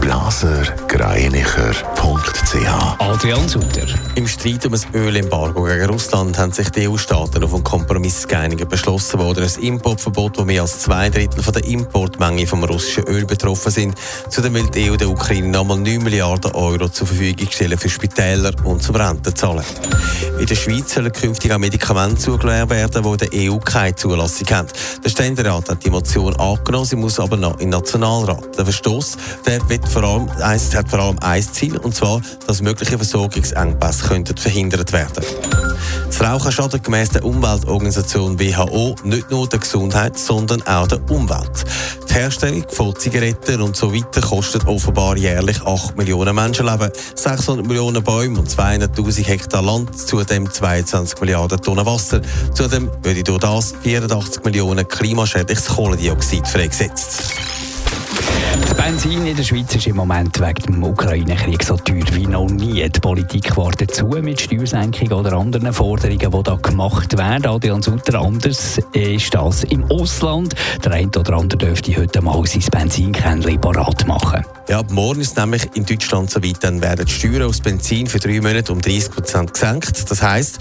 [0.00, 3.86] blasergreinicher.ch Adrian Sutter.
[4.14, 8.68] Im Streit um das Ölembargo gegen Russland haben sich die EU-Staaten auf einen Kompromiss geeinigt
[8.68, 9.44] beschlossen worden.
[9.44, 13.94] Ein Importverbot, wo mehr als zwei Drittel von der Importmenge vom russischen Öl betroffen sind.
[14.28, 18.52] Zudem will die EU der Ukraine nochmal 9 Milliarden Euro zur Verfügung stellen für Spitäler
[18.64, 19.64] und zum Rentenzahlen.
[20.38, 24.68] In der Schweiz sollen künftig auch Medikamente zugelassen werden, die der EU keine Zulassung haben.
[25.04, 28.56] Der Ständerat hat die Motion angenommen, sie muss aber noch in den Nationalrat.
[28.56, 29.16] Der Verstoß
[29.46, 34.06] der wird vor allem, eins, hat vor allem ein Ziel, und zwar, dass mögliche Versorgungsengpässe
[34.06, 35.24] könnten verhindert werden
[36.06, 41.64] Das Rauchen schadet gemäss der Umweltorganisation WHO nicht nur der Gesundheit, sondern auch der Umwelt.
[42.08, 48.02] Die Herstellung von Zigaretten und so weiter kostet offenbar jährlich 8 Millionen Menschenleben, 600 Millionen
[48.02, 52.20] Bäume und 200.000 Hektar Land, zudem 22 Milliarden Tonnen Wasser.
[52.54, 57.53] Zudem würde durch das 84 Millionen klimaschädliches Kohlendioxid freigesetzt.
[58.60, 62.48] Das Benzin in der Schweiz ist im Moment wegen dem Ukraine-Krieg so teuer wie noch
[62.48, 62.88] nie.
[62.88, 67.46] Die Politik wartet zu mit Steuersenkungen oder anderen Forderungen, die da gemacht werden.
[67.46, 70.54] Adrian Sutter, anders ist das im Ausland.
[70.84, 74.44] Der eine oder andere dürfte heute mal sein Benzinkännchen parat machen.
[74.68, 78.06] Ja, ab morgen ist nämlich in Deutschland so weit, dann werden die Steuern aufs Benzin
[78.06, 80.10] für drei Monate um 30 Prozent gesenkt.
[80.10, 80.58] Das heisst,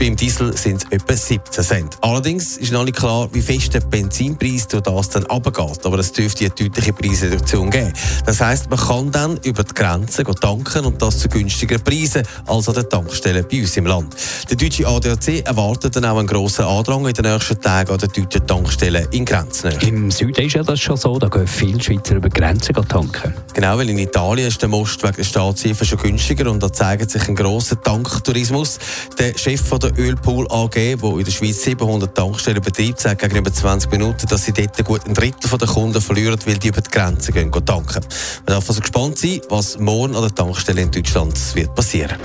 [0.00, 1.96] beim Diesel sind es etwa 17 Cent.
[2.00, 5.86] Allerdings ist noch nicht klar, wie fest der Benzinpreis durch das dann runtergeht.
[5.86, 6.92] Aber es dürfte eine deutliche
[7.26, 7.92] Preisreduktion geben.
[8.24, 12.68] Das heisst, man kann dann über die Grenze tanken und das zu günstigeren Preisen als
[12.68, 14.14] an den Tankstellen bei uns im Land.
[14.48, 18.10] Der deutsche ADAC erwartet dann auch einen grossen Andrang in den nächsten Tagen an den
[18.10, 19.78] deutschen Tankstellen in Grenznähe.
[19.82, 23.34] Im Süden ist ja das schon so, da gehen viele Schweizer über Grenzen tanken.
[23.54, 27.10] Genau, weil in Italien ist der Most wegen der Staatshilfe schon günstiger und da zeigt
[27.10, 28.78] sich ein grosser Tanktourismus.
[29.18, 33.52] Der Chef von der Ölpool AG, der in der Schweiz 700 Tankstellen betreibt, sagt gegenüber
[33.52, 36.90] 20 Minuten, dass sie dort gut ein Drittel der Kunden verlieren, weil die über die
[37.16, 38.04] Grenze gehen tanken.
[38.44, 42.18] Man darf also gespannt sein, was morgen an der Tankstelle in Deutschland wird passieren.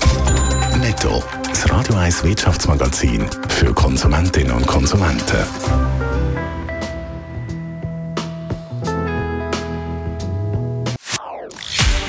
[0.79, 5.45] Netto, das Radio 1 Wirtschaftsmagazin für Konsumentinnen und Konsumenten.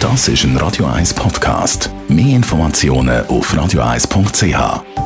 [0.00, 1.88] Das ist ein Radio 1 Podcast.
[2.08, 5.01] Mehr Informationen auf radio1.ch.